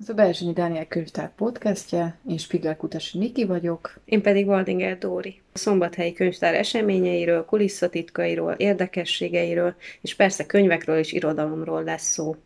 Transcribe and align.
Ez 0.00 0.08
a 0.08 0.14
Berzsenyi 0.14 0.52
Dániel 0.52 0.86
könyvtár 0.86 1.34
podcastje, 1.34 2.18
én 2.28 2.38
Spigler 2.38 2.76
Kutasi 2.76 3.18
Niki 3.18 3.44
vagyok. 3.44 4.00
Én 4.04 4.22
pedig 4.22 4.46
Waldinger 4.46 4.98
Dóri. 4.98 5.40
A 5.52 5.58
Szombathelyi 5.58 6.12
Könyvtár 6.12 6.54
eseményeiről, 6.54 7.44
kulisszatitkairól, 7.44 8.52
érdekességeiről, 8.52 9.74
és 10.00 10.14
persze 10.14 10.46
könyvekről 10.46 10.98
és 10.98 11.12
irodalomról 11.12 11.84
lesz 11.84 12.10
szó. 12.10 12.36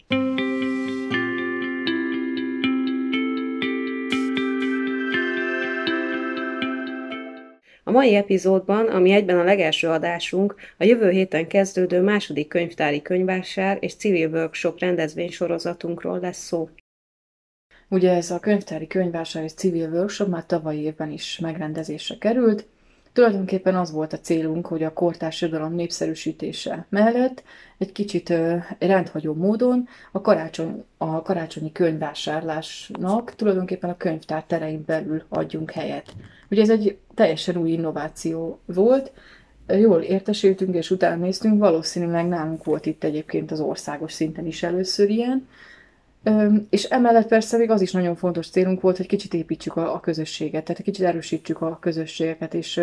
A 7.84 7.90
mai 7.90 8.14
epizódban, 8.14 8.86
ami 8.86 9.10
egyben 9.10 9.38
a 9.38 9.44
legelső 9.44 9.88
adásunk, 9.88 10.54
a 10.78 10.84
jövő 10.84 11.10
héten 11.10 11.46
kezdődő 11.46 12.00
második 12.00 12.48
könyvtári 12.48 13.02
könyvásár 13.02 13.78
és 13.80 13.94
civil 13.94 14.30
workshop 14.30 14.78
rendezvény 14.78 15.30
sorozatunkról 15.30 16.18
lesz 16.18 16.44
szó. 16.44 16.68
Ugye 17.94 18.14
ez 18.14 18.30
a 18.30 18.38
könyvtári 18.38 18.86
könyvvásár 18.86 19.42
és 19.42 19.52
civil 19.52 19.88
workshop 19.92 20.28
már 20.28 20.46
tavalyi 20.46 20.80
évben 20.80 21.10
is 21.10 21.38
megrendezésre 21.38 22.18
került. 22.18 22.66
Tulajdonképpen 23.12 23.76
az 23.76 23.90
volt 23.92 24.12
a 24.12 24.18
célunk, 24.18 24.66
hogy 24.66 24.82
a 24.82 24.92
kortárs 24.92 25.42
irodalom 25.42 25.74
népszerűsítése 25.74 26.86
mellett 26.88 27.42
egy 27.78 27.92
kicsit 27.92 28.32
rendhagyó 28.78 29.34
módon 29.34 29.88
a, 30.12 30.20
karácsony, 30.20 30.84
a 30.96 31.22
karácsonyi 31.22 31.72
könyvvásárlásnak 31.72 33.34
tulajdonképpen 33.34 33.90
a 33.90 33.96
könyvtár 33.96 34.44
terein 34.44 34.82
belül 34.86 35.22
adjunk 35.28 35.70
helyet. 35.70 36.14
Ugye 36.50 36.62
ez 36.62 36.70
egy 36.70 36.98
teljesen 37.14 37.56
új 37.56 37.70
innováció 37.70 38.58
volt, 38.64 39.12
jól 39.66 40.00
értesültünk 40.00 40.74
és 40.74 40.90
utána 40.90 41.24
néztünk, 41.24 41.58
valószínűleg 41.58 42.28
nálunk 42.28 42.64
volt 42.64 42.86
itt 42.86 43.04
egyébként 43.04 43.50
az 43.50 43.60
országos 43.60 44.12
szinten 44.12 44.46
is 44.46 44.62
először 44.62 45.10
ilyen, 45.10 45.48
és 46.70 46.84
emellett 46.84 47.26
persze 47.26 47.56
még 47.56 47.70
az 47.70 47.80
is 47.80 47.92
nagyon 47.92 48.16
fontos 48.16 48.48
célunk 48.48 48.80
volt, 48.80 48.96
hogy 48.96 49.06
kicsit 49.06 49.34
építsük 49.34 49.76
a, 49.76 49.94
a 49.94 50.00
közösséget, 50.00 50.64
tehát 50.64 50.82
kicsit 50.82 51.04
erősítsük 51.04 51.60
a 51.60 51.78
közösségeket, 51.80 52.54
és 52.54 52.80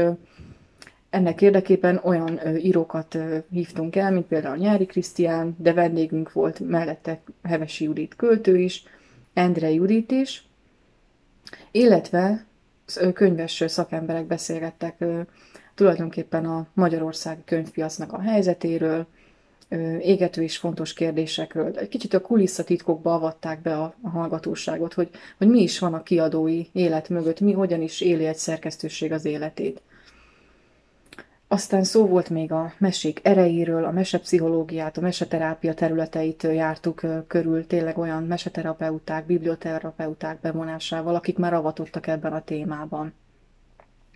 ennek 1.09 1.41
érdekében 1.41 1.99
olyan 2.03 2.39
írókat 2.57 3.17
hívtunk 3.49 3.95
el, 3.95 4.11
mint 4.11 4.25
például 4.25 4.57
Nyári 4.57 4.85
Krisztián, 4.85 5.55
de 5.59 5.73
vendégünk 5.73 6.31
volt 6.31 6.59
mellette 6.59 7.21
Hevesi 7.43 7.83
Judit 7.83 8.15
költő 8.15 8.57
is, 8.57 8.83
Endre 9.33 9.71
Judit 9.71 10.11
is, 10.11 10.43
illetve 11.71 12.45
könyves 13.13 13.63
szakemberek 13.67 14.25
beszélgettek 14.25 15.03
tulajdonképpen 15.75 16.45
a 16.45 16.67
Magyarországi 16.73 17.41
könyvpiacnak 17.45 18.13
a 18.13 18.21
helyzetéről, 18.21 19.07
égető 19.99 20.41
és 20.41 20.57
fontos 20.57 20.93
kérdésekről. 20.93 21.77
Egy 21.77 21.87
kicsit 21.87 22.13
a 22.13 22.21
kulisszatitkokba 22.21 23.13
avatták 23.13 23.61
be 23.61 23.77
a, 23.77 23.93
a 24.01 24.09
hallgatóságot, 24.09 24.93
hogy, 24.93 25.09
hogy 25.37 25.47
mi 25.47 25.61
is 25.61 25.79
van 25.79 25.93
a 25.93 26.03
kiadói 26.03 26.65
élet 26.71 27.09
mögött, 27.09 27.39
mi 27.39 27.51
hogyan 27.51 27.81
is 27.81 28.01
éli 28.01 28.25
egy 28.25 28.35
szerkesztőség 28.35 29.11
az 29.11 29.25
életét. 29.25 29.81
Aztán 31.47 31.83
szó 31.83 32.05
volt 32.05 32.29
még 32.29 32.51
a 32.51 32.73
mesék 32.77 33.19
erejéről, 33.23 33.85
a 33.85 33.91
mesepszichológiát, 33.91 34.97
a 34.97 35.01
meseterápia 35.01 35.73
területeit 35.73 36.43
jártuk 36.43 37.01
körül, 37.27 37.67
tényleg 37.67 37.97
olyan 37.97 38.23
meseterapeuták, 38.23 39.25
biblioterapeuták 39.25 40.39
bevonásával, 40.39 41.15
akik 41.15 41.37
már 41.37 41.53
avatottak 41.53 42.07
ebben 42.07 42.33
a 42.33 42.43
témában. 42.43 43.13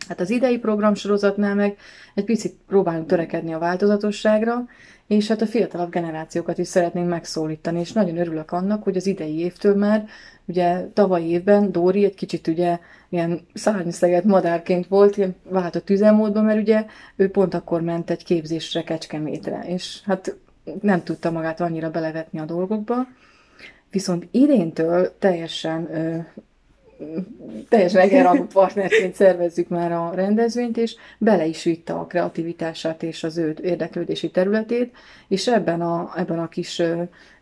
Hát 0.08 0.20
az 0.20 0.30
idei 0.30 0.58
programsorozatnál 0.58 1.56
meg 1.56 1.78
egy 2.16 2.24
picit 2.24 2.56
próbálunk 2.68 3.08
törekedni 3.08 3.54
a 3.54 3.60
változatosságra, 3.60 4.66
és 5.08 5.28
hát 5.28 5.42
a 5.42 5.46
fiatalabb 5.46 5.92
generációkat 5.92 6.58
is 6.58 6.68
szeretnénk 6.68 7.10
megszólítani, 7.10 7.80
és 7.80 7.92
nagyon 7.92 8.18
örülök 8.18 8.52
annak, 8.52 8.84
hogy 8.84 8.98
az 8.98 9.08
idei 9.08 9.40
évtől 9.40 9.76
már, 9.76 10.06
ugye 10.46 10.88
tavalyi 10.94 11.30
évben 11.30 11.72
Dóri 11.72 12.04
egy 12.04 12.16
kicsit 12.16 12.48
ugye 12.48 12.80
ilyen 13.10 13.42
szárnyszegett 13.54 14.24
madárként 14.24 14.88
volt, 14.88 15.18
ilyen 15.18 15.36
váltott 15.44 15.90
üzemmódban, 15.90 16.44
mert 16.44 16.60
ugye 16.60 16.86
ő 17.16 17.30
pont 17.30 17.54
akkor 17.54 17.82
ment 17.82 18.10
egy 18.10 18.24
képzésre 18.24 18.84
Kecskemétre, 18.84 19.64
és 19.68 20.02
hát 20.04 20.36
nem 20.82 21.04
tudta 21.04 21.32
magát 21.32 21.62
annyira 21.62 21.92
belevetni 21.92 22.40
a 22.40 22.46
dolgokba, 22.46 23.08
viszont 23.92 24.28
idéntől 24.32 25.18
teljesen 25.20 25.90
teljesen 27.70 28.02
egyenrangú 28.02 28.46
partnerként 28.46 29.16
szervezzük 29.16 29.68
már 29.68 29.92
a 29.92 30.12
rendezvényt, 30.14 30.78
és 30.78 30.96
bele 31.18 31.46
is 31.46 31.64
vitte 31.64 31.94
a 31.94 32.06
kreativitását 32.06 33.04
és 33.04 33.24
az 33.24 33.38
ő 33.38 33.56
érdeklődési 33.64 34.30
területét, 34.30 34.96
és 35.28 35.48
ebben 35.48 35.82
a, 35.82 36.14
ebben 36.16 36.40
a 36.40 36.48
kis 36.48 36.82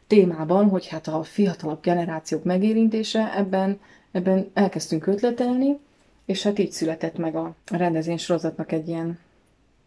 témában, 0.08 0.70
hogy 0.70 0.88
hát 0.88 1.08
a 1.08 1.24
fiatalabb 1.24 1.82
generációk 1.82 2.44
megérintése, 2.44 3.34
ebben, 3.36 3.80
ebben 4.12 4.52
elkezdtünk 4.54 5.08
ötletelni, 5.08 5.80
és 6.26 6.44
hát 6.44 6.60
így 6.60 6.72
született 6.72 7.18
meg 7.18 7.36
a 7.36 7.56
rendezvény 7.72 8.18
sorozatnak 8.18 8.72
egy 8.72 8.88
ilyen 8.88 9.20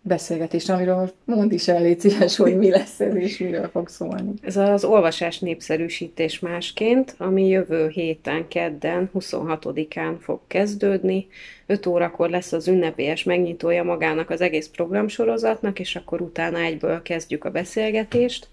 beszélgetés, 0.07 0.69
amiről 0.69 1.13
mond 1.25 1.53
is 1.53 1.69
el, 1.69 1.83
légy 1.83 2.01
szíves, 2.01 2.37
hogy 2.37 2.57
mi 2.57 2.71
lesz 2.71 3.01
ez, 3.01 3.15
és 3.15 3.39
miről 3.39 3.69
fog 3.69 3.89
szólni. 3.89 4.33
Ez 4.43 4.57
az 4.57 4.85
olvasás 4.85 5.39
népszerűsítés 5.39 6.39
másként, 6.39 7.15
ami 7.19 7.49
jövő 7.49 7.89
héten, 7.89 8.49
kedden, 8.49 9.11
26-án 9.15 10.15
fog 10.21 10.41
kezdődni. 10.47 11.27
5 11.67 11.87
órakor 11.87 12.31
lesz 12.31 12.53
az 12.53 12.69
ünnepélyes 12.69 13.23
megnyitója 13.23 13.83
magának 13.83 14.31
az 14.31 14.41
egész 14.41 14.69
programsorozatnak, 14.69 15.79
és 15.79 15.97
akkor 15.97 16.21
utána 16.21 16.59
egyből 16.59 17.03
kezdjük 17.03 17.45
a 17.45 17.51
beszélgetést. 17.51 18.49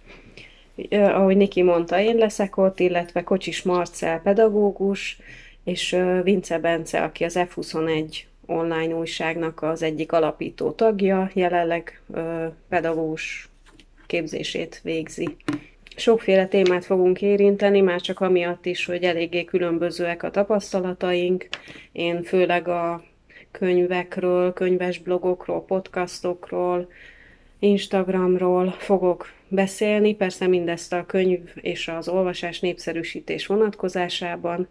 Ahogy 0.91 1.37
Niki 1.37 1.61
mondta, 1.61 1.99
én 1.99 2.15
leszek 2.15 2.57
ott, 2.57 2.79
illetve 2.79 3.23
Kocsis 3.23 3.61
Marcel 3.61 4.21
pedagógus, 4.21 5.19
és 5.63 5.97
Vince 6.23 6.59
Bence, 6.59 7.03
aki 7.03 7.23
az 7.23 7.39
F21 7.39 8.23
online 8.45 8.95
újságnak 8.95 9.61
az 9.61 9.83
egyik 9.83 10.11
alapító 10.11 10.71
tagja, 10.71 11.29
jelenleg 11.33 12.01
pedagógus 12.69 13.49
képzését 14.07 14.79
végzi. 14.83 15.35
Sokféle 15.95 16.47
témát 16.47 16.85
fogunk 16.85 17.21
érinteni, 17.21 17.81
már 17.81 18.01
csak 18.01 18.19
amiatt 18.19 18.65
is, 18.65 18.85
hogy 18.85 19.03
eléggé 19.03 19.43
különbözőek 19.43 20.23
a 20.23 20.31
tapasztalataink. 20.31 21.47
Én 21.91 22.23
főleg 22.23 22.67
a 22.67 23.03
könyvekről, 23.51 24.53
könyves 24.53 24.99
blogokról, 24.99 25.65
podcastokról, 25.65 26.89
Instagramról 27.59 28.71
fogok 28.71 29.31
beszélni, 29.47 30.15
persze 30.15 30.47
mindezt 30.47 30.93
a 30.93 31.05
könyv 31.05 31.39
és 31.55 31.87
az 31.87 32.07
olvasás 32.07 32.59
népszerűsítés 32.59 33.45
vonatkozásában. 33.45 34.67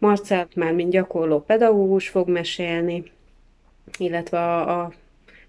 Marcel 0.00 0.48
már 0.54 0.72
mint 0.72 0.90
gyakorló 0.90 1.40
pedagógus 1.40 2.08
fog 2.08 2.28
mesélni, 2.28 3.02
illetve 3.98 4.38
a, 4.38 4.80
a 4.80 4.92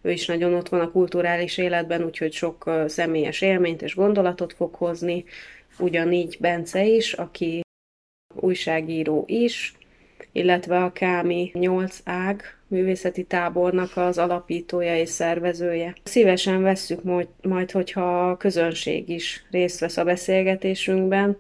ő 0.02 0.12
is 0.12 0.26
nagyon 0.26 0.54
ott 0.54 0.70
van 0.70 0.80
a 0.80 0.92
kulturális 0.92 1.58
életben, 1.58 2.04
úgyhogy 2.04 2.34
sok 2.34 2.72
személyes 2.88 3.42
élményt 3.42 3.82
és 3.82 3.96
gondolatot 3.96 4.54
fog 4.54 4.74
hozni. 4.74 5.24
Ugyanígy 5.80 6.38
Bence 6.40 6.86
is, 6.86 7.14
aki 7.14 7.62
újságíró 8.36 9.24
is, 9.28 9.74
illetve 10.32 10.84
a 10.84 10.92
Kámi 10.92 11.52
8 11.54 12.00
ág 12.04 12.44
művészeti 12.68 13.24
tábornak 13.24 13.98
az 13.98 14.18
alapítója 14.18 14.98
és 14.98 15.10
szervezője. 15.10 15.96
Szívesen 16.04 16.62
vesszük 16.62 17.04
majd, 17.04 17.28
majd, 17.42 17.72
hogyha 17.72 18.30
a 18.30 18.38
közönség 18.38 19.10
is 19.10 19.46
részt 19.52 19.80
vesz 19.80 19.98
a 19.98 20.04
beszélgetésünkben, 20.04 21.38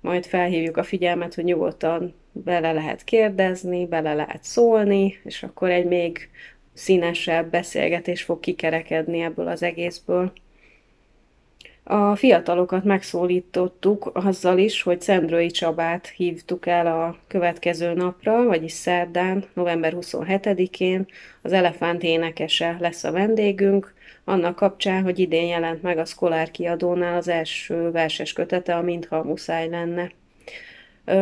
majd 0.00 0.26
felhívjuk 0.26 0.76
a 0.76 0.82
figyelmet, 0.82 1.34
hogy 1.34 1.44
nyugodtan 1.44 2.14
bele 2.34 2.72
lehet 2.72 3.04
kérdezni, 3.04 3.86
bele 3.86 4.14
lehet 4.14 4.44
szólni, 4.44 5.20
és 5.24 5.42
akkor 5.42 5.70
egy 5.70 5.84
még 5.86 6.30
színesebb 6.72 7.50
beszélgetés 7.50 8.22
fog 8.22 8.40
kikerekedni 8.40 9.20
ebből 9.20 9.48
az 9.48 9.62
egészből. 9.62 10.32
A 11.86 12.16
fiatalokat 12.16 12.84
megszólítottuk 12.84 14.10
azzal 14.12 14.58
is, 14.58 14.82
hogy 14.82 15.00
Szendrői 15.00 15.50
Csabát 15.50 16.06
hívtuk 16.08 16.66
el 16.66 16.86
a 16.86 17.16
következő 17.26 17.92
napra, 17.92 18.44
vagyis 18.44 18.72
szerdán, 18.72 19.44
november 19.54 19.94
27-én. 19.96 21.06
Az 21.42 21.52
Elefánt 21.52 22.02
énekese 22.02 22.76
lesz 22.80 23.04
a 23.04 23.12
vendégünk, 23.12 23.94
annak 24.24 24.56
kapcsán, 24.56 25.02
hogy 25.02 25.18
idén 25.18 25.46
jelent 25.46 25.82
meg 25.82 25.98
a 25.98 26.04
Szkolár 26.04 26.50
kiadónál 26.50 27.16
az 27.16 27.28
első 27.28 27.90
verses 27.90 28.32
kötete, 28.32 28.76
a 28.76 28.82
Mintha 28.82 29.22
muszáj 29.22 29.68
lenne. 29.68 30.10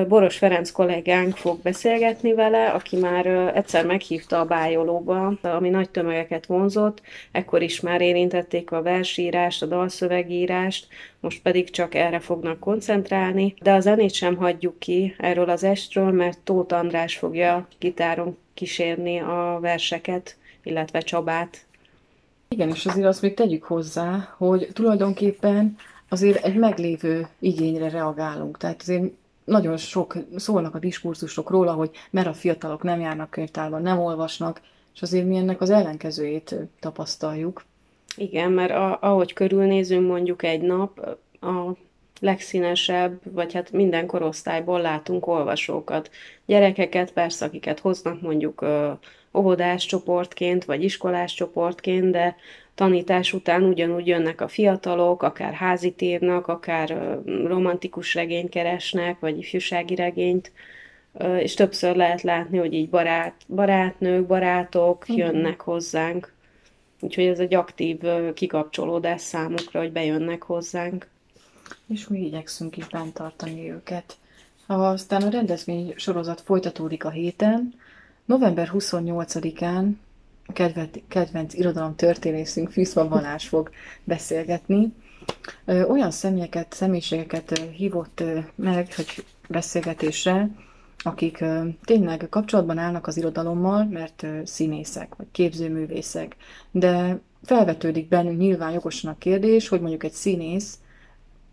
Boros 0.09 0.37
Ferenc 0.37 0.71
kollégánk 0.71 1.37
fog 1.37 1.61
beszélgetni 1.63 2.35
vele, 2.35 2.67
aki 2.67 2.97
már 2.97 3.27
egyszer 3.55 3.87
meghívta 3.87 4.41
a 4.41 4.45
bájolóba, 4.45 5.39
ami 5.43 5.69
nagy 5.69 5.91
tömegeket 5.91 6.47
vonzott, 6.47 7.03
ekkor 7.33 7.63
is 7.63 7.81
már 7.81 8.01
érintették 8.01 8.71
a 8.71 8.83
versírást, 8.83 9.63
a 9.63 9.67
dalszövegírást, 9.67 10.87
most 11.21 11.43
pedig 11.43 11.71
csak 11.71 11.95
erre 11.95 12.19
fognak 12.19 12.59
koncentrálni, 12.59 13.55
de 13.63 13.73
a 13.73 13.81
zenét 13.81 14.13
sem 14.13 14.37
hagyjuk 14.37 14.79
ki 14.79 15.15
erről 15.19 15.51
az 15.51 15.65
estről, 15.65 16.11
mert 16.11 16.39
Tóth 16.39 16.75
András 16.75 17.17
fogja 17.17 17.67
gitáron 17.79 18.37
kísérni 18.55 19.19
a 19.19 19.59
verseket, 19.61 20.37
illetve 20.63 21.01
Csabát. 21.01 21.67
Igen, 22.49 22.69
és 22.69 22.87
azért 22.87 23.07
azt 23.07 23.23
még 23.23 23.35
tegyük 23.35 23.65
hozzá, 23.65 24.35
hogy 24.37 24.69
tulajdonképpen 24.73 25.77
azért 26.09 26.45
egy 26.45 26.57
meglévő 26.57 27.27
igényre 27.39 27.89
reagálunk. 27.89 28.59
Tehát 28.59 28.81
azért 28.81 29.13
nagyon 29.45 29.77
sok 29.77 30.17
szólnak 30.37 30.75
a 30.75 30.79
diskurzusok 30.79 31.51
róla, 31.51 31.73
hogy 31.73 31.91
mert 32.11 32.27
a 32.27 32.33
fiatalok 32.33 32.83
nem 32.83 33.01
járnak 33.01 33.31
könyvtárban, 33.31 33.83
nem 33.83 33.99
olvasnak, 33.99 34.61
és 34.95 35.03
azért 35.03 35.27
mi 35.27 35.37
ennek 35.37 35.61
az 35.61 35.71
ellenkezőjét 35.71 36.55
tapasztaljuk. 36.81 37.65
Igen, 38.17 38.53
mert 38.53 38.71
a, 38.71 38.99
ahogy 39.01 39.33
körülnézünk 39.33 40.07
mondjuk 40.09 40.43
egy 40.43 40.61
nap, 40.61 41.19
a 41.41 41.77
legszínesebb, 42.21 43.21
vagy 43.23 43.53
hát 43.53 43.73
minden 43.73 44.07
korosztályból 44.07 44.81
látunk 44.81 45.27
olvasókat. 45.27 46.11
Gyerekeket 46.47 47.13
persze, 47.13 47.45
akiket 47.45 47.81
hoznak 47.81 48.21
mondjuk 48.21 48.65
óvodás 49.35 49.87
csoportként, 49.87 50.65
vagy 50.65 50.85
iskolás 50.85 51.35
csoportként, 51.35 52.11
de 52.11 52.37
tanítás 52.75 53.33
után 53.33 53.63
ugyanúgy 53.63 54.07
jönnek 54.07 54.41
a 54.41 54.49
fiatalok, 54.49 55.23
akár 55.23 55.53
házit 55.53 56.03
írnak, 56.03 56.47
akár 56.47 57.19
romantikus 57.25 58.15
regényt 58.15 58.49
keresnek, 58.49 59.21
vagy 59.21 59.39
ifjúsági 59.39 59.95
regényt, 59.95 60.53
és 61.39 61.55
többször 61.55 61.97
lehet 61.97 62.23
látni, 62.23 62.59
hogy 62.59 62.75
így 62.75 62.89
barát, 62.89 63.35
barátnők, 63.49 64.27
barátok 64.27 65.05
jönnek 65.09 65.61
hozzánk. 65.61 66.33
Úgyhogy 67.01 67.25
ez 67.25 67.39
egy 67.39 67.55
aktív 67.55 67.99
kikapcsolódás 68.35 69.21
számukra, 69.21 69.81
hogy 69.81 69.93
bejönnek 69.93 70.43
hozzánk 70.43 71.11
és 71.87 72.09
mi 72.09 72.25
igyekszünk 72.25 72.77
is 72.77 72.87
bent 72.87 73.15
tartani 73.15 73.71
őket. 73.71 74.17
Aztán 74.67 75.23
a 75.23 75.31
rendezvény 75.31 75.95
sorozat 75.97 76.41
folytatódik 76.41 77.05
a 77.05 77.11
héten. 77.11 77.75
November 78.25 78.71
28-án 78.73 79.89
a 79.89 80.12
kedvenc, 80.53 80.97
kedvenc 81.09 81.55
irodalom 81.55 81.95
történészünk 81.97 82.71
Fűszva 82.71 83.09
Balázs 83.09 83.45
fog 83.47 83.71
beszélgetni. 84.05 84.93
Olyan 85.67 86.11
személyeket, 86.11 86.73
személyiségeket 86.73 87.59
hívott 87.77 88.23
meg, 88.55 88.95
hogy 88.95 89.25
beszélgetésre, 89.49 90.49
akik 90.99 91.45
tényleg 91.85 92.27
kapcsolatban 92.31 92.79
állnak 92.79 93.07
az 93.07 93.17
irodalommal, 93.17 93.85
mert 93.85 94.27
színészek, 94.45 95.15
vagy 95.15 95.27
képzőművészek, 95.33 96.37
de 96.71 97.19
felvetődik 97.43 98.09
bennünk 98.09 98.39
nyilván 98.39 98.73
jogosan 98.73 99.11
a 99.11 99.19
kérdés, 99.19 99.69
hogy 99.69 99.81
mondjuk 99.81 100.05
egy 100.05 100.13
színész 100.13 100.79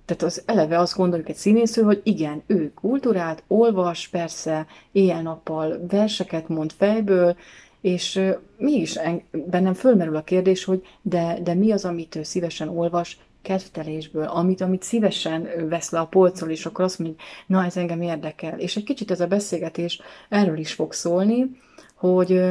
tehát 0.09 0.23
az 0.23 0.43
eleve 0.45 0.79
azt 0.79 0.95
gondoljuk 0.95 1.29
egy 1.29 1.35
színészről, 1.35 1.85
hogy 1.85 2.01
igen, 2.03 2.43
ő 2.47 2.71
kultúrát, 2.73 3.43
olvas, 3.47 4.07
persze, 4.07 4.65
éjjel-nappal 4.91 5.79
verseket 5.89 6.47
mond 6.47 6.71
fejből, 6.77 7.35
és 7.81 8.21
mégis 8.57 8.99
bennem 9.31 9.73
fölmerül 9.73 10.15
a 10.15 10.23
kérdés, 10.23 10.63
hogy 10.63 10.81
de, 11.01 11.39
de 11.43 11.53
mi 11.53 11.71
az, 11.71 11.85
amit 11.85 12.15
ő 12.15 12.23
szívesen 12.23 12.67
olvas, 12.67 13.19
kedvtelésből, 13.41 14.23
amit, 14.23 14.61
amit 14.61 14.83
szívesen 14.83 15.49
vesz 15.69 15.89
le 15.89 15.99
a 15.99 16.05
polcról, 16.05 16.49
és 16.49 16.65
akkor 16.65 16.85
azt 16.85 16.99
mondja, 16.99 17.23
na 17.47 17.65
ez 17.65 17.77
engem 17.77 18.01
érdekel. 18.01 18.59
És 18.59 18.75
egy 18.75 18.83
kicsit 18.83 19.11
ez 19.11 19.19
a 19.19 19.27
beszélgetés 19.27 20.01
erről 20.29 20.57
is 20.57 20.73
fog 20.73 20.93
szólni, 20.93 21.59
hogy 21.95 22.41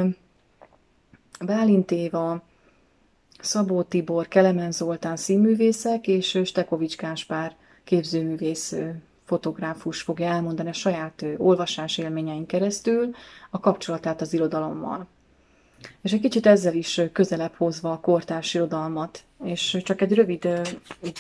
Bálint 1.46 1.90
Éva, 1.90 2.42
Szabó 3.40 3.82
Tibor, 3.82 4.28
Kelemen 4.28 4.72
Zoltán 4.72 5.16
színművészek 5.16 6.06
és 6.06 6.40
Stekovics 6.44 6.96
Gáspár 6.96 7.56
képzőművész 7.84 8.76
fotográfus 9.24 10.02
fogja 10.02 10.26
elmondani 10.26 10.68
a 10.68 10.72
saját 10.72 11.24
olvasás 11.36 11.98
élményein 11.98 12.46
keresztül 12.46 13.10
a 13.50 13.60
kapcsolatát 13.60 14.20
az 14.20 14.32
irodalommal. 14.32 15.06
És 16.02 16.12
egy 16.12 16.20
kicsit 16.20 16.46
ezzel 16.46 16.74
is 16.74 17.00
közelebb 17.12 17.54
hozva 17.56 17.92
a 17.92 18.00
kortárs 18.00 18.54
irodalmat, 18.54 19.24
és 19.44 19.76
csak 19.82 20.00
egy 20.00 20.14
rövid 20.14 20.48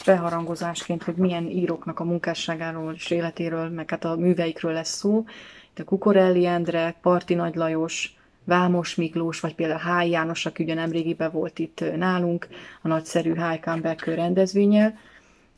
beharangozásként, 0.06 1.02
hogy 1.02 1.14
milyen 1.14 1.46
íróknak 1.46 2.00
a 2.00 2.04
munkásságáról 2.04 2.94
és 2.94 3.10
életéről, 3.10 3.68
meg 3.68 3.90
hát 3.90 4.04
a 4.04 4.16
műveikről 4.16 4.72
lesz 4.72 4.96
szó. 4.96 5.24
Itt 5.70 5.78
a 5.78 5.84
Kukorelli 5.84 6.46
Endre, 6.46 6.94
Parti 7.02 7.34
Nagy 7.34 7.54
Lajos, 7.54 8.16
Vámos 8.44 8.94
Miklós, 8.94 9.40
vagy 9.40 9.54
például 9.54 9.80
Háj 9.80 10.08
János, 10.08 10.46
aki 10.46 10.62
ugye 10.62 10.74
nemrégiben 10.74 11.30
volt 11.30 11.58
itt 11.58 11.84
nálunk, 11.96 12.48
a 12.82 12.88
nagyszerű 12.88 13.34
Háj 13.34 13.60
Comeback 13.60 14.04
rendezvényel, 14.04 14.98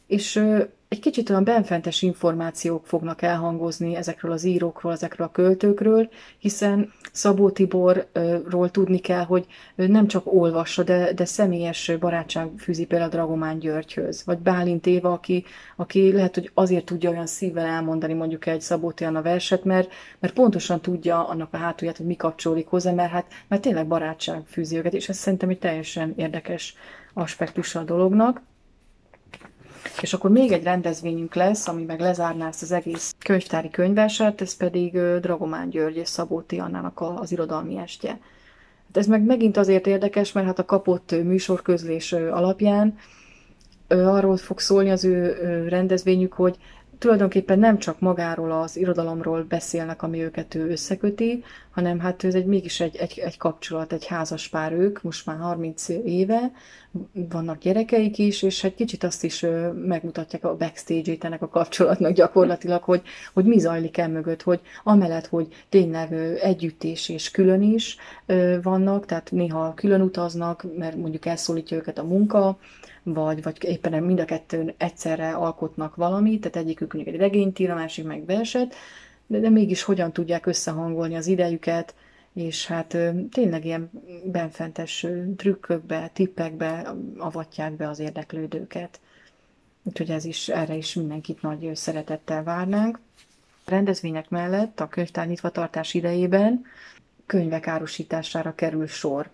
és 0.06 0.43
egy 0.92 1.00
kicsit 1.00 1.31
olyan 1.31 1.44
benfentes 1.44 2.02
információk 2.02 2.87
fognak 2.87 3.22
elhangozni 3.22 3.96
ezekről 3.96 4.32
az 4.32 4.44
írókról, 4.44 4.92
ezekről 4.92 5.26
a 5.26 5.31
költőkről, 5.31 6.08
hiszen 6.38 6.92
Szabó 7.12 7.50
Tiborról 7.50 8.70
tudni 8.70 8.98
kell, 8.98 9.25
hogy 9.25 9.46
nem 9.75 10.06
csak 10.06 10.32
olvassa, 10.32 10.82
de, 10.82 11.12
de 11.12 11.25
személyes 11.25 11.92
barátság 12.00 12.48
fűzi 12.58 12.87
például 12.87 13.10
Dragomán 13.10 13.58
Györgyhöz, 13.58 14.22
vagy 14.25 14.38
Bálint 14.38 14.87
Éva, 14.87 15.12
aki, 15.12 15.44
aki 15.76 16.12
lehet, 16.12 16.34
hogy 16.34 16.50
azért 16.54 16.84
tudja 16.84 17.10
olyan 17.10 17.26
szívvel 17.26 17.66
elmondani 17.66 18.12
mondjuk 18.12 18.46
egy 18.46 18.60
Szabó 18.60 18.90
Tiana 18.90 19.22
verset, 19.22 19.64
mert, 19.64 19.93
mert 20.19 20.34
pontosan 20.34 20.81
tudja 20.81 21.28
annak 21.28 21.54
a 21.54 21.56
hátulját, 21.56 21.96
hogy 21.96 22.06
mi 22.06 22.16
kapcsolódik 22.16 22.66
hozzá, 22.66 22.93
mert 22.93 23.10
hát 23.10 23.26
mert 23.48 23.62
tényleg 23.62 23.86
barátság 23.86 24.43
fűzi 24.46 24.76
őket, 24.76 24.94
és 24.94 25.08
ez 25.08 25.16
szerintem 25.16 25.48
egy 25.48 25.58
teljesen 25.58 26.12
érdekes 26.16 26.75
aspektusa 27.14 27.81
a 27.81 27.84
dolognak. 27.84 28.43
És 30.00 30.12
akkor 30.12 30.31
még 30.31 30.52
egy 30.52 30.62
rendezvényünk 30.62 31.34
lesz, 31.34 31.69
ami 31.69 31.84
meg 31.84 32.00
lezárná 32.00 32.48
ezt 32.48 32.62
az 32.62 32.72
egész 32.72 33.14
könyvtári 33.19 33.70
könyvását, 33.70 34.40
ez 34.40 34.56
pedig 34.56 34.98
Dragomán 35.20 35.70
György 35.70 35.96
és 35.96 36.08
Szabó 36.08 36.42
Annának 36.48 37.00
az 37.00 37.32
irodalmi 37.32 37.78
estje. 37.78 38.10
Hát 38.10 38.96
ez 38.96 39.06
meg 39.06 39.22
megint 39.22 39.56
azért 39.56 39.87
érdekes, 39.87 40.32
mert 40.32 40.46
hát 40.46 40.58
a 40.58 40.64
kapott 40.64 41.10
műsorközlés 41.22 42.12
alapján 42.12 42.98
arról 43.88 44.37
fog 44.37 44.58
szólni 44.58 44.90
az 44.90 45.04
ő 45.04 45.37
rendezvényük, 45.69 46.32
hogy 46.32 46.56
tulajdonképpen 46.98 47.58
nem 47.58 47.78
csak 47.78 48.00
magáról 48.00 48.52
az 48.52 48.76
irodalomról 48.76 49.43
beszélnek, 49.43 50.02
ami 50.02 50.22
őket 50.22 50.54
ő 50.54 50.70
összeköti, 50.70 51.44
hanem 51.81 51.99
hát 51.99 52.25
ez 52.25 52.35
egy 52.35 52.44
mégis 52.44 52.81
egy, 52.81 52.97
egy, 52.97 53.19
egy 53.19 53.37
kapcsolat, 53.37 53.93
egy 53.93 54.06
házas 54.06 54.49
pár 54.49 54.73
ők, 54.73 55.03
most 55.03 55.27
már 55.27 55.38
30 55.38 55.88
éve, 55.88 56.53
vannak 57.12 57.59
gyerekeik 57.59 58.19
is, 58.19 58.43
és 58.43 58.65
egy 58.65 58.75
kicsit 58.75 59.05
azt 59.05 59.25
is 59.25 59.47
megmutatják 59.75 60.44
a 60.44 60.56
backstage-ét 60.56 61.25
ennek 61.25 61.43
a 61.43 61.49
kapcsolatnak 61.49 62.12
gyakorlatilag, 62.12 62.82
hogy, 62.82 63.03
hogy 63.32 63.44
mi 63.44 63.59
zajlik 63.59 63.97
el 63.99 64.09
mögött, 64.09 64.43
hogy 64.43 64.61
amellett, 64.85 65.27
hogy 65.27 65.65
tényleg 65.69 66.12
együttés 66.43 67.09
és 67.09 67.31
külön 67.31 67.62
is 67.62 67.97
vannak, 68.62 69.06
tehát 69.06 69.31
néha 69.31 69.75
külön 69.75 70.00
utaznak, 70.00 70.65
mert 70.77 70.97
mondjuk 70.97 71.27
elszólítja 71.27 71.77
őket 71.77 71.99
a 71.99 72.05
munka, 72.05 72.59
vagy, 73.03 73.43
vagy 73.43 73.65
éppen 73.65 74.03
mind 74.03 74.21
a 74.21 74.25
kettőn 74.25 74.75
egyszerre 74.77 75.32
alkotnak 75.32 75.97
valamit, 75.97 76.41
tehát 76.41 76.56
egyikük 76.56 76.93
mondjuk 76.93 77.15
egy 77.15 77.21
regényt 77.21 77.59
ír, 77.59 77.71
a 77.71 77.75
másik 77.75 78.05
meg 78.05 78.25
verset, 78.27 78.75
de, 79.31 79.38
de 79.38 79.49
mégis 79.50 79.82
hogyan 79.82 80.12
tudják 80.12 80.47
összehangolni 80.47 81.17
az 81.17 81.27
idejüket, 81.27 81.94
és 82.32 82.67
hát 82.67 82.96
tényleg 83.31 83.65
ilyen 83.65 83.91
benfentes 84.25 85.06
trükkökbe, 85.37 86.10
tippekbe 86.13 86.94
avatják 87.19 87.72
be 87.72 87.89
az 87.89 87.99
érdeklődőket. 87.99 89.01
Úgyhogy 89.82 90.10
ez 90.10 90.25
is, 90.25 90.49
erre 90.49 90.75
is 90.75 90.94
mindenkit 90.94 91.43
nagy 91.43 91.70
szeretettel 91.77 92.43
várnánk. 92.43 92.99
A 93.65 93.70
rendezvények 93.70 94.29
mellett 94.29 94.81
a 94.81 94.89
könyvtár 94.89 95.27
nyitvatartás 95.27 95.94
idejében 95.94 96.65
könyvek 97.27 97.67
árusítására 97.67 98.55
kerül 98.55 98.87
sor. 98.87 99.31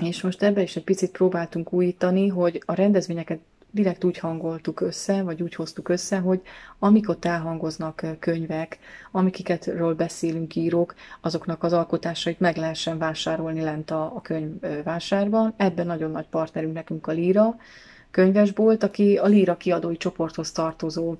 És 0.00 0.22
most 0.22 0.42
ebbe 0.42 0.62
is 0.62 0.76
egy 0.76 0.84
picit 0.84 1.10
próbáltunk 1.10 1.72
újítani, 1.72 2.28
hogy 2.28 2.62
a 2.66 2.74
rendezvényeket 2.74 3.40
direkt 3.70 4.04
úgy 4.04 4.18
hangoltuk 4.18 4.80
össze, 4.80 5.22
vagy 5.22 5.42
úgy 5.42 5.54
hoztuk 5.54 5.88
össze, 5.88 6.18
hogy 6.18 6.40
amik 6.78 7.08
ott 7.08 7.24
elhangoznak 7.24 8.06
könyvek, 8.18 8.78
amikiketről 9.12 9.94
beszélünk 9.94 10.56
írók, 10.56 10.94
azoknak 11.20 11.62
az 11.62 11.72
alkotásait 11.72 12.40
meg 12.40 12.56
lehessen 12.56 12.98
vásárolni 12.98 13.60
lent 13.60 13.90
a, 13.90 14.02
a 14.02 14.20
könyvvásárban. 14.20 15.54
Ebben 15.56 15.86
nagyon 15.86 16.10
nagy 16.10 16.26
partnerünk 16.26 16.74
nekünk 16.74 17.06
a 17.06 17.12
Líra 17.12 17.56
könyvesbolt, 18.10 18.82
aki 18.82 19.16
a 19.16 19.26
Líra 19.26 19.56
kiadói 19.56 19.96
csoporthoz 19.96 20.52
tartozó 20.52 21.16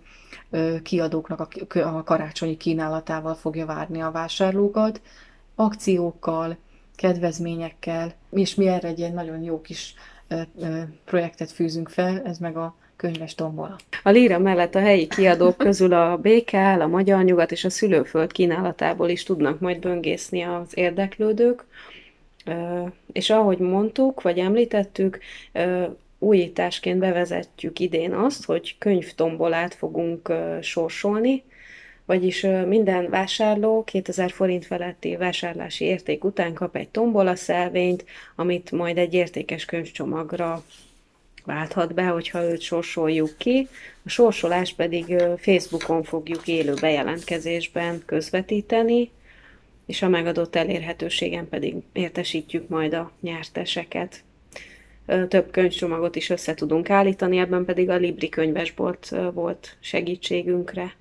kiadóknak 0.82 1.48
a, 1.74 2.02
karácsonyi 2.04 2.56
kínálatával 2.56 3.34
fogja 3.34 3.66
várni 3.66 4.00
a 4.00 4.10
vásárlókat, 4.10 5.00
akciókkal, 5.54 6.56
kedvezményekkel, 6.96 8.12
és 8.30 8.54
mi 8.54 8.66
erre 8.66 8.88
egy 8.88 8.98
ilyen 8.98 9.12
nagyon 9.12 9.42
jó 9.42 9.60
kis 9.60 9.94
projektet 11.04 11.50
fűzünk 11.50 11.88
fel, 11.88 12.22
ez 12.24 12.38
meg 12.38 12.56
a 12.56 12.76
könyves 12.96 13.34
tombola. 13.34 13.76
A 14.02 14.10
Líra 14.10 14.38
mellett 14.38 14.74
a 14.74 14.80
helyi 14.80 15.06
kiadók 15.06 15.56
közül 15.56 15.92
a 15.92 16.16
BKL, 16.16 16.80
a 16.80 16.86
Magyar 16.86 17.24
Nyugat 17.24 17.52
és 17.52 17.64
a 17.64 17.70
Szülőföld 17.70 18.32
kínálatából 18.32 19.08
is 19.08 19.22
tudnak 19.22 19.60
majd 19.60 19.78
böngészni 19.78 20.42
az 20.42 20.76
érdeklődők, 20.76 21.64
és 23.12 23.30
ahogy 23.30 23.58
mondtuk, 23.58 24.22
vagy 24.22 24.38
említettük, 24.38 25.18
újításként 26.18 26.98
bevezetjük 26.98 27.78
idén 27.78 28.12
azt, 28.12 28.44
hogy 28.44 28.76
könyvtombolát 28.78 29.74
fogunk 29.74 30.32
sorsolni, 30.60 31.44
vagyis 32.08 32.46
minden 32.66 33.10
vásárló 33.10 33.84
2000 33.84 34.30
forint 34.30 34.66
feletti 34.66 35.16
vásárlási 35.16 35.84
érték 35.84 36.24
után 36.24 36.54
kap 36.54 36.76
egy 36.76 36.88
tombola 36.88 37.36
szelvényt, 37.36 38.04
amit 38.36 38.70
majd 38.70 38.98
egy 38.98 39.14
értékes 39.14 39.64
könyvcsomagra 39.64 40.64
válthat 41.44 41.94
be, 41.94 42.06
hogyha 42.06 42.42
őt 42.42 42.60
sorsoljuk 42.60 43.34
ki. 43.38 43.68
A 44.04 44.08
sorsolást 44.08 44.76
pedig 44.76 45.16
Facebookon 45.36 46.02
fogjuk 46.02 46.46
élő 46.46 46.74
bejelentkezésben 46.80 48.02
közvetíteni, 48.06 49.10
és 49.86 50.02
a 50.02 50.08
megadott 50.08 50.56
elérhetőségen 50.56 51.48
pedig 51.48 51.74
értesítjük 51.92 52.68
majd 52.68 52.92
a 52.92 53.12
nyerteseket. 53.20 54.22
Több 55.28 55.50
könyvcsomagot 55.50 56.16
is 56.16 56.30
össze 56.30 56.54
tudunk 56.54 56.90
állítani, 56.90 57.38
ebben 57.38 57.64
pedig 57.64 57.88
a 57.88 57.96
Libri 57.96 58.28
könyvesbolt 58.28 59.14
volt 59.32 59.76
segítségünkre. 59.80 60.96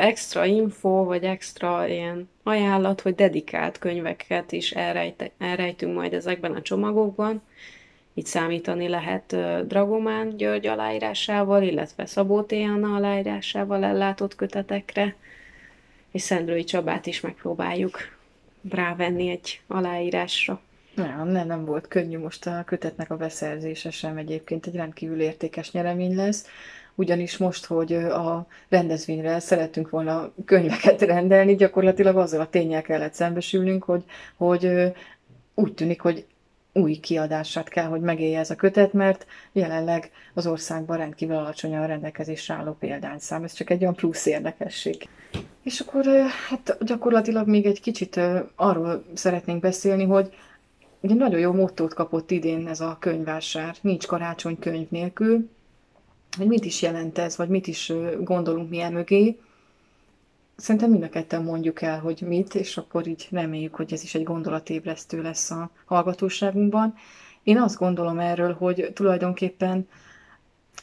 Extra 0.00 0.44
info, 0.44 1.04
vagy 1.04 1.24
extra 1.24 1.86
ilyen 1.86 2.28
ajánlat, 2.42 3.00
hogy 3.00 3.14
dedikált 3.14 3.78
könyveket 3.78 4.52
is 4.52 4.70
elrejt, 4.70 5.32
elrejtünk 5.38 5.94
majd 5.94 6.12
ezekben 6.12 6.52
a 6.52 6.62
csomagokban. 6.62 7.42
Itt 8.14 8.26
számítani 8.26 8.88
lehet 8.88 9.36
Dragomán 9.66 10.36
György 10.36 10.66
aláírásával, 10.66 11.62
illetve 11.62 12.06
Szabó 12.06 12.42
T. 12.42 12.52
Anna 12.52 12.96
aláírásával 12.96 13.84
ellátott 13.84 14.34
kötetekre, 14.34 15.16
és 16.10 16.22
Szendrői 16.22 16.64
Csabát 16.64 17.06
is 17.06 17.20
megpróbáljuk 17.20 17.98
rávenni 18.70 19.28
egy 19.28 19.60
aláírásra. 19.66 20.60
Nem, 20.94 21.28
nem, 21.28 21.46
nem 21.46 21.64
volt 21.64 21.88
könnyű 21.88 22.18
most 22.18 22.46
a 22.46 22.62
kötetnek 22.66 23.10
a 23.10 23.16
beszerzése 23.16 23.90
sem 23.90 24.16
egyébként, 24.16 24.66
egy 24.66 24.76
rendkívül 24.76 25.20
értékes 25.20 25.72
nyeremény 25.72 26.14
lesz, 26.14 26.46
ugyanis 26.94 27.36
most, 27.36 27.64
hogy 27.64 27.92
a 27.94 28.46
rendezvényre 28.68 29.38
szerettünk 29.38 29.90
volna 29.90 30.32
könyveket 30.44 31.00
rendelni, 31.12 31.54
gyakorlatilag 31.54 32.16
azzal 32.16 32.40
a 32.40 32.48
tényel 32.48 32.82
kellett 32.82 33.12
szembesülnünk, 33.14 33.84
hogy, 33.84 34.04
hogy 34.36 34.92
úgy 35.54 35.74
tűnik, 35.74 36.00
hogy 36.00 36.26
új 36.72 36.94
kiadását 36.96 37.68
kell, 37.68 37.86
hogy 37.86 38.00
megélje 38.00 38.38
ez 38.38 38.50
a 38.50 38.56
kötet, 38.56 38.92
mert 38.92 39.26
jelenleg 39.52 40.10
az 40.34 40.46
országban 40.46 40.96
rendkívül 40.96 41.36
alacsony 41.36 41.76
a 41.76 41.86
rendelkezésre 41.86 42.54
álló 42.54 42.72
példányszám. 42.72 43.44
Ez 43.44 43.52
csak 43.52 43.70
egy 43.70 43.82
olyan 43.82 43.94
plusz 43.94 44.26
érdekesség. 44.26 45.08
És 45.62 45.80
akkor 45.80 46.04
hát 46.48 46.76
gyakorlatilag 46.80 47.48
még 47.48 47.66
egy 47.66 47.80
kicsit 47.80 48.20
arról 48.54 49.04
szeretnénk 49.14 49.60
beszélni, 49.60 50.04
hogy 50.04 50.34
ugye 51.00 51.14
nagyon 51.14 51.40
jó 51.40 51.52
mottót 51.52 51.94
kapott 51.94 52.30
idén 52.30 52.68
ez 52.68 52.80
a 52.80 52.96
könyvvásár, 53.00 53.76
nincs 53.80 54.06
karácsony 54.06 54.58
könyv 54.58 54.86
nélkül, 54.90 55.48
hogy 56.36 56.46
mit 56.46 56.64
is 56.64 56.82
jelent 56.82 57.18
ez, 57.18 57.36
vagy 57.36 57.48
mit 57.48 57.66
is 57.66 57.92
gondolunk 58.20 58.70
mi 58.70 58.88
mögé. 58.90 59.38
Szerintem 60.56 60.90
mind 60.90 61.02
a 61.02 61.08
ketten 61.08 61.42
mondjuk 61.42 61.82
el, 61.82 62.00
hogy 62.00 62.22
mit, 62.26 62.54
és 62.54 62.76
akkor 62.76 63.06
így 63.06 63.28
reméljük, 63.30 63.74
hogy 63.74 63.92
ez 63.92 64.02
is 64.02 64.14
egy 64.14 64.22
gondolatébresztő 64.24 65.22
lesz 65.22 65.50
a 65.50 65.70
hallgatóságunkban. 65.84 66.94
Én 67.42 67.58
azt 67.58 67.78
gondolom 67.78 68.18
erről, 68.18 68.52
hogy 68.54 68.90
tulajdonképpen 68.94 69.88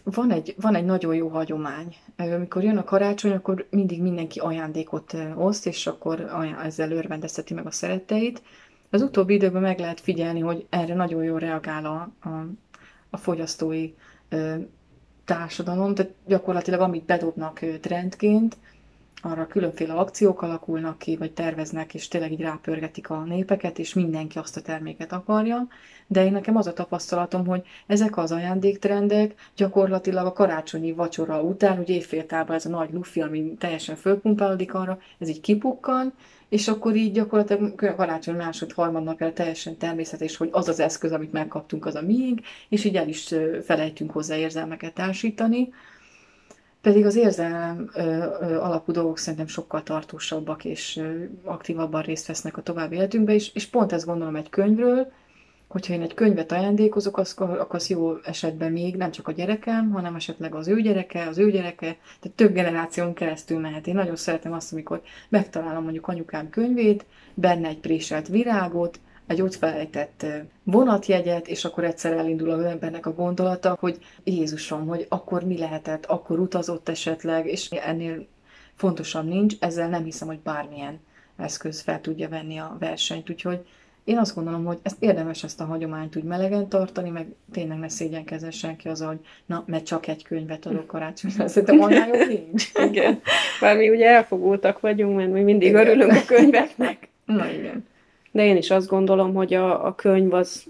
van 0.03 0.31
egy, 0.31 0.55
van 0.61 0.75
egy 0.75 0.85
nagyon 0.85 1.15
jó 1.15 1.27
hagyomány. 1.27 1.95
Amikor 2.17 2.63
jön 2.63 2.77
a 2.77 2.83
karácsony, 2.83 3.31
akkor 3.31 3.67
mindig 3.69 4.01
mindenki 4.01 4.39
ajándékot 4.39 5.13
oszt, 5.35 5.65
és 5.67 5.87
akkor 5.87 6.31
ezzel 6.63 6.91
örvendezteti 6.91 7.53
meg 7.53 7.65
a 7.65 7.71
szeretteit. 7.71 8.41
Az 8.89 9.01
utóbbi 9.01 9.33
időben 9.33 9.61
meg 9.61 9.79
lehet 9.79 9.99
figyelni, 9.99 10.39
hogy 10.39 10.65
erre 10.69 10.93
nagyon 10.93 11.23
jól 11.23 11.39
reagál 11.39 11.85
a, 11.85 12.27
a, 12.29 12.45
a 13.09 13.17
fogyasztói 13.17 13.93
társadalom, 15.29 15.95
tehát 15.95 16.11
gyakorlatilag 16.25 16.79
amit 16.79 17.05
bedobnak 17.05 17.59
trendként, 17.81 18.57
arra 19.21 19.47
különféle 19.47 19.93
akciók 19.93 20.41
alakulnak 20.41 20.97
ki, 20.97 21.17
vagy 21.17 21.31
terveznek, 21.31 21.93
és 21.93 22.07
tényleg 22.07 22.31
így 22.31 22.41
rápörgetik 22.41 23.09
a 23.09 23.23
népeket, 23.23 23.79
és 23.79 23.93
mindenki 23.93 24.37
azt 24.37 24.57
a 24.57 24.61
terméket 24.61 25.11
akarja. 25.11 25.67
De 26.07 26.25
én 26.25 26.31
nekem 26.31 26.55
az 26.55 26.67
a 26.67 26.73
tapasztalatom, 26.73 27.45
hogy 27.45 27.61
ezek 27.87 28.17
az 28.17 28.31
ajándéktrendek 28.31 29.35
gyakorlatilag 29.55 30.25
a 30.25 30.33
karácsonyi 30.33 30.91
vacsora 30.91 31.41
után, 31.41 31.79
ugye 31.79 31.93
évféltában 31.93 32.55
ez 32.55 32.65
a 32.65 32.69
nagy 32.69 32.93
lufi, 32.93 33.21
ami 33.21 33.53
teljesen 33.59 33.95
fölpumpálódik 33.95 34.73
arra, 34.73 34.99
ez 35.17 35.29
így 35.29 35.41
kipukkan, 35.41 36.13
és 36.49 36.67
akkor 36.67 36.95
így 36.95 37.11
gyakorlatilag 37.11 37.95
karácsony 37.95 38.35
másod, 38.35 38.71
harmadnapjára 38.71 39.33
teljesen 39.33 39.77
természetes, 39.77 40.37
hogy 40.37 40.49
az 40.51 40.67
az 40.67 40.79
eszköz, 40.79 41.11
amit 41.11 41.31
megkaptunk, 41.31 41.85
az 41.85 41.95
a 41.95 42.01
miénk, 42.01 42.41
és 42.69 42.83
így 42.83 42.95
el 42.95 43.07
is 43.07 43.35
felejtünk 43.63 44.11
hozzá 44.11 44.35
érzelmeket 44.35 44.93
társítani. 44.93 45.73
Pedig 46.81 47.05
az 47.05 47.15
érzelem 47.15 47.89
alapú 48.59 48.91
dolgok 48.91 49.17
szerintem 49.17 49.47
sokkal 49.47 49.83
tartósabbak 49.83 50.65
és 50.65 51.01
aktívabban 51.43 52.01
részt 52.01 52.27
vesznek 52.27 52.57
a 52.57 52.61
további 52.61 52.95
életünkbe, 52.95 53.33
és, 53.33 53.53
és 53.53 53.65
pont 53.65 53.91
ezt 53.91 54.05
gondolom 54.05 54.35
egy 54.35 54.49
könyvről, 54.49 55.11
hogyha 55.69 55.93
én 55.93 56.01
egy 56.01 56.13
könyvet 56.13 56.51
ajándékozok, 56.51 57.17
akkor, 57.17 57.67
az 57.69 57.87
jó 57.87 58.15
esetben 58.23 58.71
még 58.71 58.95
nem 58.95 59.11
csak 59.11 59.27
a 59.27 59.31
gyerekem, 59.31 59.91
hanem 59.91 60.15
esetleg 60.15 60.55
az 60.55 60.67
ő 60.67 60.81
gyereke, 60.81 61.27
az 61.27 61.37
ő 61.37 61.51
gyereke, 61.51 61.97
tehát 62.19 62.37
több 62.37 62.53
generáción 62.53 63.13
keresztül 63.13 63.59
mehet. 63.59 63.87
Én 63.87 63.95
nagyon 63.95 64.15
szeretem 64.15 64.53
azt, 64.53 64.71
amikor 64.71 65.01
megtalálom 65.29 65.83
mondjuk 65.83 66.07
anyukám 66.07 66.49
könyvét, 66.49 67.05
benne 67.33 67.67
egy 67.67 67.79
préselt 67.79 68.27
virágot, 68.27 68.99
egy 69.27 69.41
ott 69.41 69.55
felejtett 69.55 70.25
vonatjegyet, 70.63 71.47
és 71.47 71.65
akkor 71.65 71.83
egyszer 71.83 72.13
elindul 72.13 72.49
az 72.49 72.63
embernek 72.63 73.05
a 73.05 73.13
gondolata, 73.13 73.77
hogy 73.79 73.99
Jézusom, 74.23 74.87
hogy 74.87 75.05
akkor 75.09 75.43
mi 75.43 75.57
lehetett, 75.57 76.05
akkor 76.05 76.39
utazott 76.39 76.89
esetleg, 76.89 77.47
és 77.47 77.69
ennél 77.69 78.27
fontosabb 78.75 79.27
nincs, 79.27 79.55
ezzel 79.59 79.89
nem 79.89 80.03
hiszem, 80.03 80.27
hogy 80.27 80.39
bármilyen 80.39 80.99
eszköz 81.37 81.81
fel 81.81 82.01
tudja 82.01 82.29
venni 82.29 82.57
a 82.57 82.75
versenyt, 82.79 83.29
úgyhogy 83.29 83.65
én 84.09 84.17
azt 84.17 84.35
gondolom, 84.35 84.65
hogy 84.65 84.77
ezt 84.81 84.95
érdemes 84.99 85.43
ezt 85.43 85.61
a 85.61 85.65
hagyományt 85.65 86.15
úgy 86.15 86.23
melegen 86.23 86.67
tartani, 86.67 87.09
meg 87.09 87.27
tényleg 87.51 87.77
ne 87.77 87.89
szégyenkezzen 87.89 88.51
senki 88.51 88.87
az, 88.87 89.01
hogy 89.01 89.19
na, 89.45 89.63
mert 89.67 89.85
csak 89.85 90.07
egy 90.07 90.23
könyvet 90.23 90.65
adok 90.65 90.87
karácsonyra. 90.87 91.47
Szerintem 91.47 91.81
annál 91.81 92.07
jobb 92.07 92.27
nincs. 92.27 92.71
Igen. 92.89 93.21
Bár 93.61 93.77
mi 93.77 93.89
ugye 93.89 94.07
elfogultak 94.07 94.79
vagyunk, 94.79 95.15
mert 95.15 95.31
mi 95.31 95.41
mindig 95.41 95.67
igen. 95.67 95.87
örülünk 95.87 96.11
a 96.11 96.25
könyveknek. 96.25 97.09
Na 97.25 97.51
igen. 97.51 97.87
De 98.31 98.45
én 98.45 98.57
is 98.57 98.69
azt 98.69 98.87
gondolom, 98.87 99.33
hogy 99.33 99.53
a, 99.53 99.85
a 99.85 99.95
könyv 99.95 100.33
az 100.33 100.65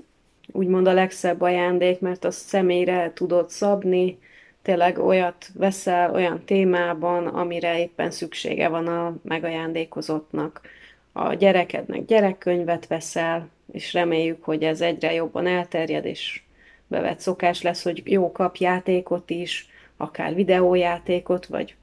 úgymond 0.51 0.88
a 0.88 0.93
legszebb 0.93 1.41
ajándék, 1.41 2.00
mert 2.00 2.25
azt 2.25 2.48
személyre 2.48 3.12
tudod 3.13 3.50
szabni, 3.50 4.19
tényleg 4.62 4.98
olyat 4.98 5.48
veszel 5.53 6.13
olyan 6.13 6.43
témában, 6.46 7.27
amire 7.27 7.79
éppen 7.79 8.12
szüksége 8.12 8.67
van 8.67 8.88
a 8.88 9.15
megajándékozottnak 9.24 10.62
a 11.11 11.33
gyerekednek 11.33 12.05
gyerekkönyvet 12.05 12.87
veszel, 12.87 13.49
és 13.71 13.93
reméljük, 13.93 14.43
hogy 14.43 14.63
ez 14.63 14.81
egyre 14.81 15.13
jobban 15.13 15.47
elterjed, 15.47 16.05
és 16.05 16.41
bevett 16.87 17.19
szokás 17.19 17.61
lesz, 17.61 17.83
hogy 17.83 18.01
jó 18.05 18.31
kap 18.31 18.55
játékot 18.55 19.29
is, 19.29 19.69
akár 19.97 20.35
videójátékot, 20.35 21.45
vagy 21.45 21.75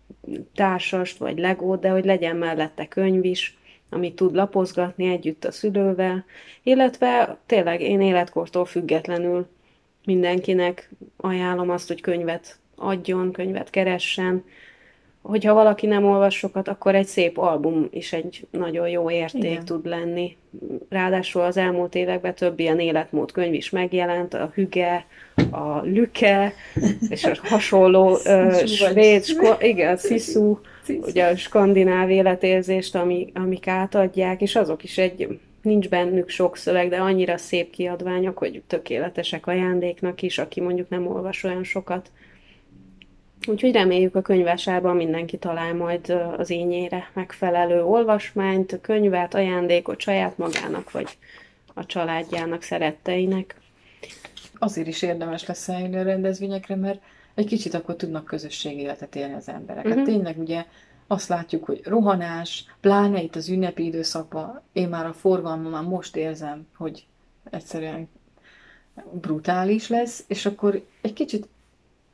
társast, 0.55 1.19
vagy 1.19 1.39
legót, 1.39 1.81
de 1.81 1.89
hogy 1.89 2.05
legyen 2.05 2.37
mellette 2.37 2.87
könyv 2.89 3.25
is, 3.25 3.59
amit 3.91 4.17
tud 4.17 4.35
lapozgatni 4.35 5.09
együtt 5.09 5.45
a 5.45 5.53
szülővel, 5.53 6.25
illetve 6.63 7.39
tényleg 7.47 7.81
én 7.81 8.01
életkortól 8.01 8.65
függetlenül 8.65 9.49
mindenkinek 10.05 10.91
ajánlom 11.17 11.71
azt, 11.71 11.89
hogy 11.89 12.01
könyvet 12.01 12.59
adjon, 12.77 13.33
könyvet 13.33 13.71
keressen, 13.71 14.45
hogyha 15.27 15.55
valaki 15.55 15.87
nem 15.87 16.05
olvas 16.05 16.35
sokat, 16.35 16.69
akkor 16.69 16.95
egy 16.95 17.07
szép 17.07 17.39
album 17.39 17.89
is 17.91 18.13
egy 18.13 18.47
nagyon 18.51 18.89
jó 18.89 19.11
érték 19.11 19.45
Igen. 19.45 19.65
tud 19.65 19.87
lenni. 19.87 20.37
Ráadásul 20.89 21.43
az 21.43 21.57
elmúlt 21.57 21.95
években 21.95 22.35
több 22.35 22.59
ilyen 22.59 22.81
életmód 22.81 23.33
könyv 23.33 23.55
is 23.55 23.71
megjelent, 23.71 24.35
a 24.35 24.51
Hüge, 24.55 25.07
a 25.51 25.81
Lüke, 25.83 26.53
és 27.09 27.25
a 27.25 27.35
hasonló 27.43 28.11
uh, 28.11 28.65
svéd, 28.65 29.25
sko- 29.25 29.63
igen, 29.63 29.97
Sziszú, 29.97 30.61
ugye 30.89 31.25
a 31.25 31.37
skandináv 31.37 32.11
életérzést, 32.11 32.95
ami, 32.95 33.33
amik 33.35 33.67
átadják, 33.67 34.41
és 34.41 34.57
azok 34.57 34.85
is 34.85 34.99
egy, 34.99 35.39
nincs 35.63 35.89
bennük 35.89 36.29
sok 36.29 36.57
szöveg, 36.57 36.89
de 36.89 36.97
annyira 36.97 37.37
szép 37.37 37.71
kiadványok, 37.71 38.39
hogy 38.39 38.63
tökéletesek 38.67 39.47
ajándéknak 39.47 40.23
is, 40.23 40.39
aki 40.39 40.61
mondjuk 40.61 40.89
nem 40.89 41.07
olvas 41.07 41.45
olyan 41.45 41.65
sokat. 41.65 42.11
Úgyhogy 43.47 43.73
reméljük 43.73 44.15
a 44.15 44.23
könyvásárban 44.23 44.97
mindenki 44.97 45.37
talál 45.37 45.75
majd 45.75 46.11
az 46.37 46.51
ényére 46.51 47.11
megfelelő 47.13 47.83
olvasmányt, 47.85 48.79
könyvet, 48.81 49.35
ajándékot 49.35 50.01
saját 50.01 50.39
magának, 50.39 50.91
vagy 50.91 51.19
a 51.75 51.87
családjának, 51.87 52.63
szeretteinek. 52.63 53.61
Azért 54.59 54.87
is 54.87 55.03
érdemes 55.03 55.47
lesz 55.47 55.69
eljönni 55.69 55.97
a 55.97 56.03
rendezvényekre, 56.03 56.77
mert 56.77 57.01
egy 57.35 57.47
kicsit 57.47 57.75
akkor 57.75 57.97
tudnak 57.97 58.25
közösségi 58.25 58.81
életet 58.81 59.17
élni 59.17 59.35
az 59.35 59.49
emberek. 59.49 59.85
Uh-huh. 59.85 59.99
Hát 59.99 60.09
tényleg 60.09 60.39
ugye 60.39 60.65
azt 61.07 61.29
látjuk, 61.29 61.65
hogy 61.65 61.81
rohanás, 61.85 62.65
pláne 62.81 63.23
itt 63.23 63.37
az 63.37 63.49
ünnepi 63.49 63.85
időszakban, 63.85 64.63
én 64.73 64.89
már 64.89 65.07
a 65.07 65.13
forgalmam 65.13 65.85
most 65.85 66.17
érzem, 66.17 66.67
hogy 66.77 67.07
egyszerűen 67.51 68.09
brutális 69.13 69.89
lesz, 69.89 70.25
és 70.27 70.47
akkor 70.47 70.85
egy 71.01 71.13
kicsit 71.13 71.49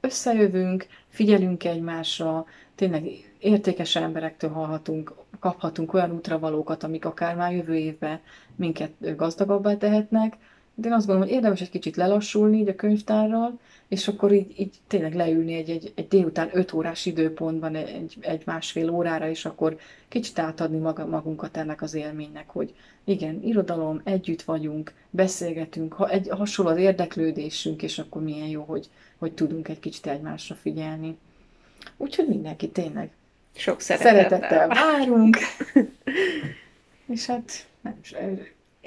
összejövünk, 0.03 0.87
figyelünk 1.09 1.65
egymásra, 1.65 2.47
tényleg 2.75 3.05
értékes 3.39 3.97
emberektől 3.97 4.51
hallhatunk, 4.51 5.15
kaphatunk 5.41 5.93
olyan 5.95 6.11
útravalókat, 6.13 6.83
amik 6.83 7.05
akár 7.05 7.37
már 7.37 7.53
jövő 7.53 7.75
évben 7.77 8.21
minket 8.57 9.17
gazdagabbá 9.17 9.77
tehetnek, 9.77 10.37
De 10.75 10.88
én 10.88 10.95
azt 10.95 11.07
gondolom, 11.07 11.29
hogy 11.29 11.37
érdemes 11.37 11.61
egy 11.61 11.71
kicsit 11.71 11.97
lelassulni 11.97 12.59
így 12.59 12.69
a 12.69 12.75
könyvtárral, 12.75 13.59
és 13.88 14.09
akkor 14.09 14.33
így, 14.33 14.61
így 14.61 14.75
tényleg 14.87 15.14
leülni 15.14 15.55
egy, 15.55 15.71
egy, 15.71 15.93
egy 15.95 16.09
délután 16.09 16.50
öt 16.52 16.73
órás 16.73 17.07
időpontban 17.07 17.75
egy, 17.75 18.17
egy 18.21 18.43
másfél 18.47 18.91
órára, 18.91 19.29
és 19.29 19.45
akkor 19.45 19.76
kicsit 20.09 20.38
átadni 20.38 20.79
maga, 20.79 21.07
magunkat 21.07 21.57
ennek 21.57 21.83
az 21.83 21.95
élménynek, 21.95 22.49
hogy 22.49 22.75
igen, 23.05 23.43
irodalom, 23.43 24.00
együtt 24.05 24.43
vagyunk, 24.43 24.93
beszélgetünk, 25.11 25.93
ha 25.93 26.09
egy, 26.09 26.29
hasonló 26.29 26.71
az 26.71 26.79
érdeklődésünk, 26.79 27.83
és 27.83 27.99
akkor 27.99 28.23
milyen 28.23 28.49
jó, 28.49 28.62
hogy, 28.62 28.88
hogy 29.19 29.33
tudunk 29.33 29.69
egy 29.69 29.81
kicsit 29.81 30.07
egymásra 30.07 30.55
figyelni. 30.55 31.19
Úgyhogy 31.97 32.29
mindenki 32.29 32.69
tényleg 32.69 33.11
sok 33.55 33.81
szeretettel, 33.81 34.29
szeretettel 34.29 34.69
várunk. 34.69 35.37
és 37.14 37.26
hát 37.26 37.67
nem, 37.81 38.00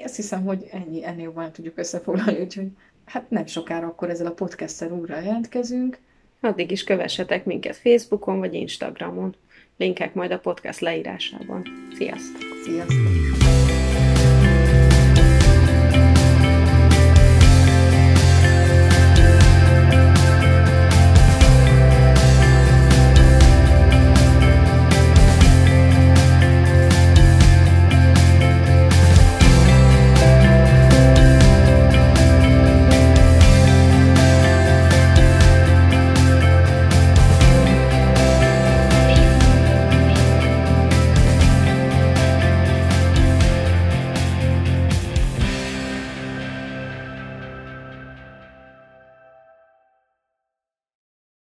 azt 0.04 0.16
hiszem, 0.16 0.44
hogy 0.44 0.68
ennyi, 0.70 1.04
ennél 1.04 1.24
jobban 1.24 1.52
tudjuk 1.52 1.78
összefoglalni, 1.78 2.40
úgyhogy 2.40 2.68
hát 3.04 3.30
nem 3.30 3.46
sokára 3.46 3.86
akkor 3.86 4.10
ezzel 4.10 4.26
a 4.26 4.30
podcasttel 4.32 4.90
újra 4.90 5.20
jelentkezünk. 5.20 5.98
Addig 6.40 6.70
is 6.70 6.84
kövessetek 6.84 7.44
minket 7.44 7.76
Facebookon 7.76 8.38
vagy 8.38 8.54
Instagramon. 8.54 9.34
Linkek 9.76 10.14
majd 10.14 10.30
a 10.30 10.38
podcast 10.38 10.80
leírásában. 10.80 11.62
Sziasztok! 11.94 12.42
Sziasztok! 12.64 13.35